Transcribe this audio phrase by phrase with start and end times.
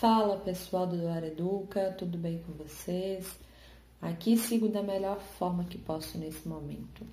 [0.00, 3.38] Fala pessoal do Doar Educa, tudo bem com vocês?
[4.00, 7.06] Aqui sigo da melhor forma que posso nesse momento.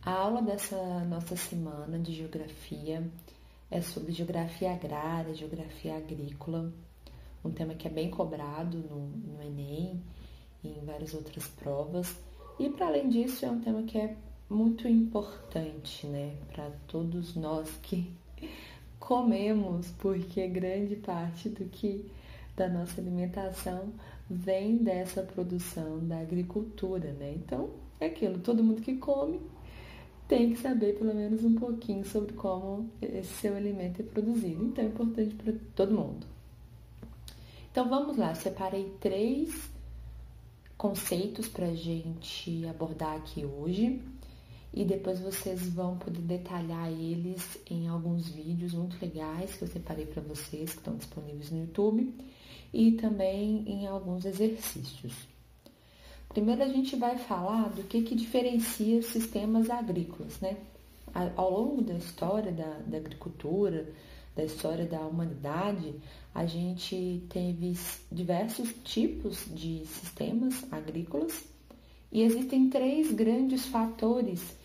[0.00, 0.76] A aula dessa
[1.06, 3.02] nossa semana de geografia
[3.68, 6.72] é sobre geografia agrária, geografia agrícola,
[7.44, 10.00] um tema que é bem cobrado no, no Enem
[10.62, 12.16] e em várias outras provas.
[12.60, 14.14] E para além disso, é um tema que é
[14.48, 18.08] muito importante, né, para todos nós que
[19.02, 22.08] comemos, porque grande parte do que
[22.56, 23.92] da nossa alimentação
[24.30, 27.34] vem dessa produção da agricultura, né?
[27.34, 29.40] Então, é aquilo, todo mundo que come
[30.28, 34.66] tem que saber pelo menos um pouquinho sobre como esse seu alimento é produzido.
[34.66, 36.24] Então, é importante para todo mundo.
[37.72, 39.68] Então, vamos lá, separei três
[40.78, 44.00] conceitos para a gente abordar aqui hoje
[44.74, 50.06] e depois vocês vão poder detalhar eles em alguns vídeos muito legais que eu separei
[50.06, 52.14] para vocês que estão disponíveis no YouTube
[52.72, 55.12] e também em alguns exercícios.
[56.30, 60.56] Primeiro a gente vai falar do que, que diferencia os sistemas agrícolas, né?
[61.36, 63.92] Ao longo da história da, da agricultura,
[64.34, 65.94] da história da humanidade,
[66.34, 67.76] a gente teve
[68.10, 71.44] diversos tipos de sistemas agrícolas
[72.10, 74.61] e existem três grandes fatores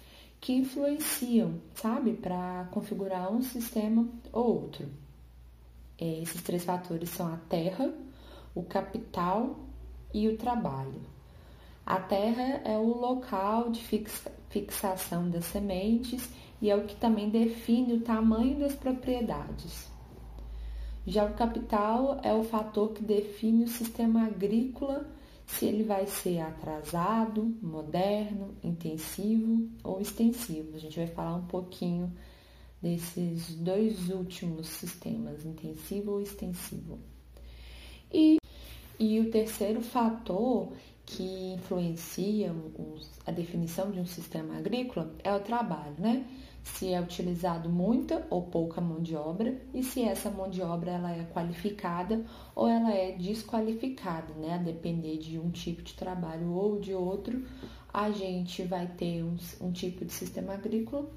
[0.47, 4.87] que influenciam, sabe, para configurar um sistema ou outro.
[5.99, 7.93] É, esses três fatores são a terra,
[8.55, 9.59] o capital
[10.13, 11.01] e o trabalho.
[11.85, 16.29] A terra é o local de fixa, fixação das sementes
[16.61, 19.91] e é o que também define o tamanho das propriedades.
[21.05, 25.05] Já o capital é o fator que define o sistema agrícola
[25.47, 30.75] se ele vai ser atrasado, moderno, intensivo ou extensivo.
[30.75, 32.13] A gente vai falar um pouquinho
[32.81, 36.99] desses dois últimos sistemas, intensivo ou extensivo.
[38.13, 38.37] E,
[38.99, 40.73] e o terceiro fator
[41.07, 42.53] que influencia
[43.25, 46.25] a definição de um sistema agrícola é o trabalho, né?
[46.73, 50.91] se é utilizado muita ou pouca mão de obra e se essa mão de obra
[50.91, 52.23] ela é qualificada
[52.53, 54.55] ou ela é desqualificada, né?
[54.55, 57.43] A depender de um tipo de trabalho ou de outro,
[57.91, 61.09] a gente vai ter um, um tipo de sistema agrícola,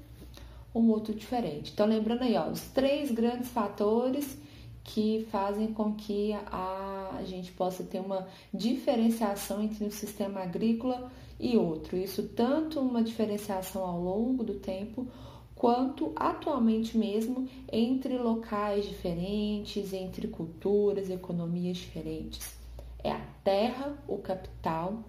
[0.73, 1.71] um outro diferente.
[1.73, 4.37] Então, lembrando aí, ó, os três grandes fatores
[4.83, 11.11] que fazem com que a, a gente possa ter uma diferenciação entre um sistema agrícola
[11.39, 11.97] e outro.
[11.97, 15.07] Isso tanto uma diferenciação ao longo do tempo,
[15.55, 22.55] quanto atualmente mesmo entre locais diferentes, entre culturas, economias diferentes.
[23.03, 25.03] É a terra, o capital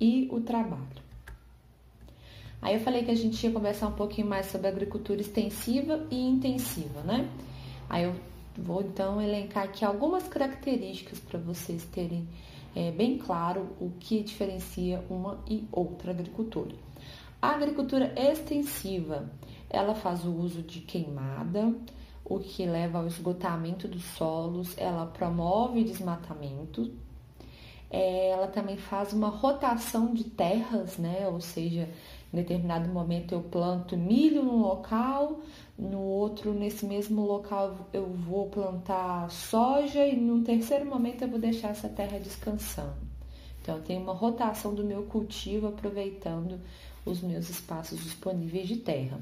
[0.00, 1.06] e o trabalho.
[2.60, 6.18] Aí eu falei que a gente ia conversar um pouquinho mais sobre agricultura extensiva e
[6.18, 7.28] intensiva, né?
[7.88, 8.14] Aí eu
[8.58, 12.28] vou então elencar aqui algumas características para vocês terem
[12.74, 16.74] é, bem claro o que diferencia uma e outra agricultura.
[17.40, 19.30] A agricultura extensiva
[19.68, 21.74] ela faz o uso de queimada,
[22.24, 26.92] o que leva ao esgotamento dos solos, ela promove desmatamento,
[27.90, 31.28] é, ela também faz uma rotação de terras, né?
[31.28, 31.88] Ou seja,
[32.32, 35.40] em determinado momento eu planto milho num local,
[35.78, 41.38] no outro, nesse mesmo local, eu vou plantar soja e num terceiro momento eu vou
[41.38, 42.96] deixar essa terra descansando.
[43.60, 46.60] Então, eu tenho uma rotação do meu cultivo aproveitando
[47.04, 49.20] os meus espaços disponíveis de terra.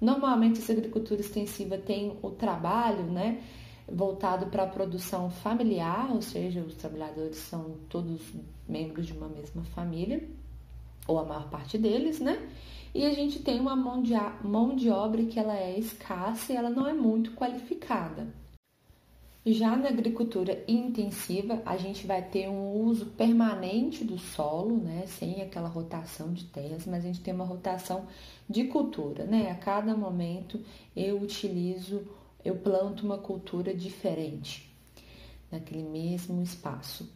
[0.00, 3.42] Normalmente, essa agricultura extensiva tem o trabalho, né?
[3.88, 8.20] Voltado para a produção familiar, ou seja, os trabalhadores são todos
[8.68, 10.28] membros de uma mesma família,
[11.06, 12.38] ou a maior parte deles, né?
[12.94, 16.56] E a gente tem uma mão de, mão de obra que ela é escassa e
[16.56, 18.26] ela não é muito qualificada.
[19.48, 25.40] Já na agricultura intensiva, a gente vai ter um uso permanente do solo, né, sem
[25.40, 28.06] aquela rotação de terras, mas a gente tem uma rotação
[28.50, 29.50] de cultura, né?
[29.52, 30.60] A cada momento
[30.96, 32.08] eu utilizo,
[32.44, 34.68] eu planto uma cultura diferente
[35.52, 37.08] naquele mesmo espaço.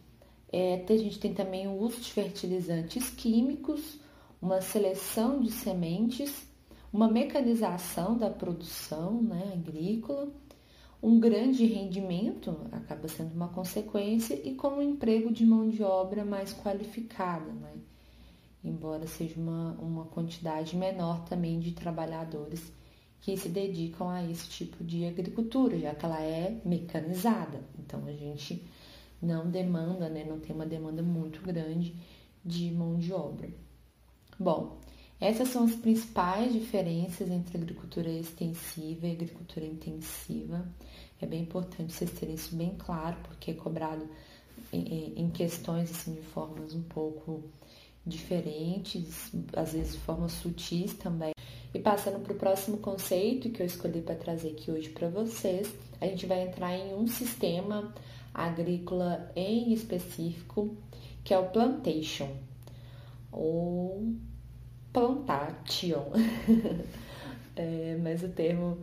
[0.51, 3.99] É, a gente tem também o uso de fertilizantes químicos,
[4.41, 6.47] uma seleção de sementes,
[6.91, 10.29] uma mecanização da produção né, agrícola
[11.01, 16.23] um grande rendimento acaba sendo uma consequência e com um emprego de mão de obra
[16.23, 17.73] mais qualificada, né?
[18.63, 22.71] embora seja uma, uma quantidade menor também de trabalhadores
[23.19, 27.63] que se dedicam a esse tipo de agricultura, já que ela é mecanizada.
[27.79, 28.63] Então a gente
[29.21, 31.95] não demanda, né, não tem uma demanda muito grande
[32.43, 33.49] de mão de obra.
[34.39, 34.79] Bom,
[35.19, 40.67] essas são as principais diferenças entre agricultura extensiva e agricultura intensiva.
[41.21, 44.09] É bem importante vocês terem isso bem claro, porque é cobrado
[44.73, 47.43] em questões assim de formas um pouco
[48.05, 51.33] diferentes, às vezes de formas sutis também.
[51.73, 55.71] E passando para o próximo conceito que eu escolhi para trazer aqui hoje para vocês,
[55.99, 57.93] a gente vai entrar em um sistema
[58.33, 60.75] agrícola em específico,
[61.23, 62.29] que é o plantation,
[63.31, 64.13] ou
[64.91, 66.11] plantation.
[67.55, 68.79] é, mas o termo,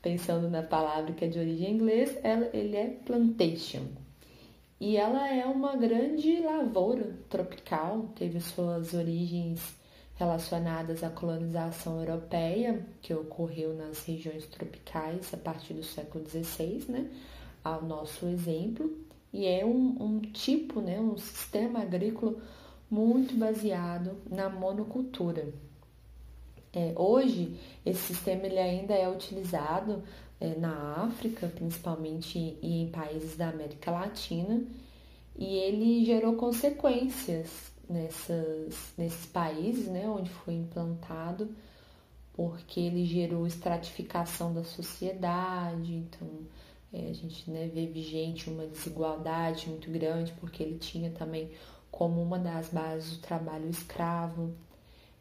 [0.00, 2.20] pensando na palavra que é de origem inglesa,
[2.52, 3.86] ele é plantation.
[4.80, 9.76] E ela é uma grande lavoura tropical, teve suas origens
[10.16, 17.10] relacionadas à colonização europeia, que ocorreu nas regiões tropicais a partir do século XVI, né,
[17.62, 18.90] ao nosso exemplo,
[19.32, 22.36] e é um, um tipo, né, um sistema agrícola
[22.90, 25.52] muito baseado na monocultura.
[26.74, 30.02] É, hoje, esse sistema ele ainda é utilizado
[30.40, 34.62] é, na África, principalmente e em países da América Latina,
[35.36, 41.48] e ele gerou consequências nessas, nesses países né, onde foi implantado,
[42.32, 46.28] porque ele gerou estratificação da sociedade, então
[46.92, 51.50] é, a gente né, vê vigente uma desigualdade muito grande, porque ele tinha também
[51.90, 54.52] como uma das bases o trabalho escravo,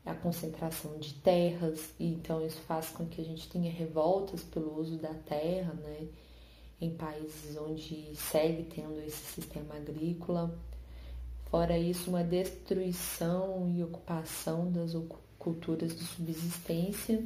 [0.05, 4.79] a concentração de terras, e então isso faz com que a gente tenha revoltas pelo
[4.79, 6.07] uso da terra, né,
[6.81, 10.53] em países onde segue tendo esse sistema agrícola.
[11.49, 14.93] Fora isso, uma destruição e ocupação das
[15.37, 17.23] culturas de subsistência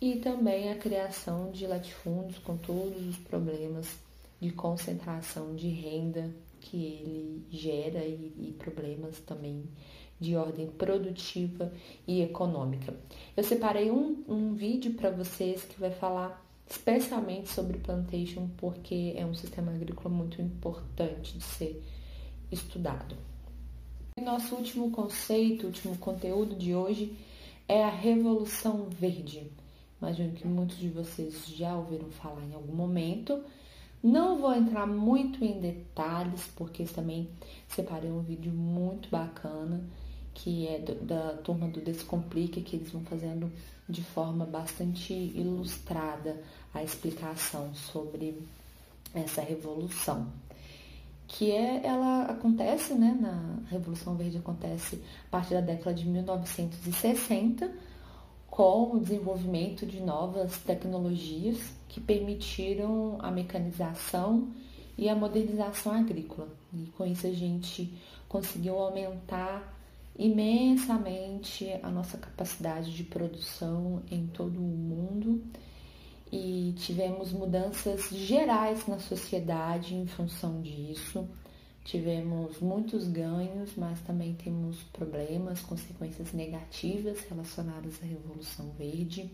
[0.00, 3.86] e também a criação de latifúndios com todos os problemas
[4.40, 6.30] de concentração de renda
[6.60, 9.64] que ele gera e, e problemas também
[10.20, 11.72] de ordem produtiva
[12.06, 12.94] e econômica.
[13.36, 19.24] Eu separei um, um vídeo para vocês que vai falar especialmente sobre plantation, porque é
[19.24, 21.82] um sistema agrícola muito importante de ser
[22.52, 23.16] estudado.
[24.20, 27.16] Nosso último conceito, último conteúdo de hoje
[27.68, 29.46] é a Revolução Verde.
[30.00, 33.42] Imagino que muitos de vocês já ouviram falar em algum momento.
[34.02, 37.28] Não vou entrar muito em detalhes, porque também
[37.68, 39.82] separei um vídeo muito bacana,
[40.32, 43.50] que é da turma do Descomplica, que eles vão fazendo
[43.88, 46.40] de forma bastante ilustrada
[46.72, 48.40] a explicação sobre
[49.14, 50.30] essa revolução
[51.28, 57.70] que é ela acontece, né, na Revolução Verde acontece a partir da década de 1960,
[58.58, 64.48] com o desenvolvimento de novas tecnologias que permitiram a mecanização
[64.96, 66.48] e a modernização agrícola.
[66.74, 67.94] E com isso a gente
[68.28, 69.78] conseguiu aumentar
[70.18, 75.40] imensamente a nossa capacidade de produção em todo o mundo
[76.32, 81.28] e tivemos mudanças gerais na sociedade em função disso.
[81.88, 89.30] Tivemos muitos ganhos, mas também temos problemas, consequências negativas relacionadas à Revolução Verde.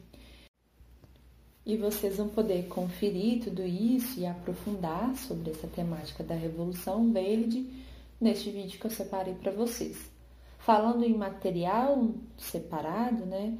[1.66, 7.68] E vocês vão poder conferir tudo isso e aprofundar sobre essa temática da Revolução Verde
[8.20, 10.08] neste vídeo que eu separei para vocês.
[10.60, 13.58] Falando em material separado, né,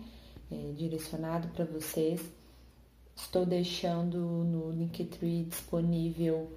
[0.52, 2.20] é, direcionado para vocês,
[3.16, 6.50] Estou deixando no Linktree disponível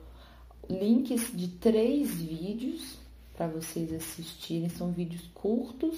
[0.69, 2.97] links de três vídeos
[3.35, 4.69] para vocês assistirem.
[4.69, 5.97] São vídeos curtos,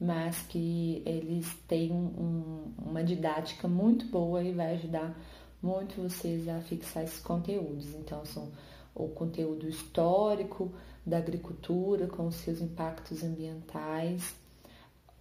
[0.00, 5.18] mas que eles têm um, uma didática muito boa e vai ajudar
[5.62, 7.94] muito vocês a fixar esses conteúdos.
[7.94, 8.50] Então, são
[8.94, 10.72] o conteúdo histórico
[11.04, 14.34] da agricultura com seus impactos ambientais,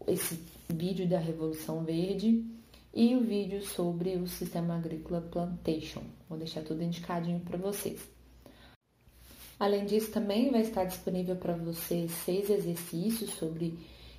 [0.07, 2.45] esse vídeo da Revolução Verde
[2.93, 6.01] e o vídeo sobre o sistema agrícola plantation.
[6.27, 8.16] Vou deixar tudo indicadinho para vocês.
[9.59, 13.77] Além disso, também vai estar disponível para vocês seis exercícios sobre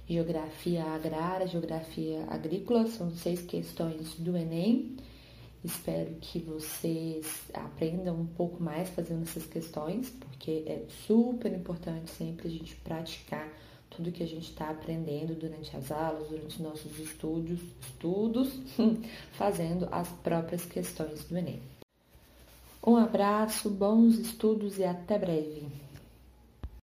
[0.08, 4.96] geografia agrária, geografia agrícola, são seis questões do Enem.
[5.64, 12.48] Espero que vocês aprendam um pouco mais fazendo essas questões, porque é super importante sempre
[12.48, 13.48] a gente praticar
[13.90, 18.60] tudo que a gente está aprendendo durante as aulas, durante os nossos estudos, estudos,
[19.32, 21.60] fazendo as próprias questões do Enem.
[22.88, 25.68] Um abraço, bons estudos e até breve!